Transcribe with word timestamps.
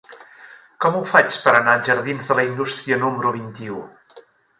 Com 0.85 0.95
ho 0.99 1.01
faig 1.09 1.35
per 1.43 1.53
anar 1.59 1.75
als 1.79 1.89
jardins 1.91 2.31
de 2.31 2.37
la 2.39 2.45
Indústria 2.53 2.99
número 3.05 3.35
vint-i-u? 3.37 3.83